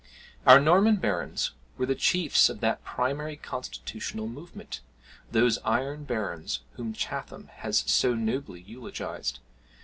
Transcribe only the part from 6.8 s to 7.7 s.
Chatham